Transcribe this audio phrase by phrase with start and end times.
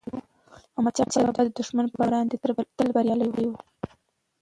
[0.77, 2.37] احمدشاه بابا د دښمن پر وړاندی
[2.77, 3.53] تل بریالي و.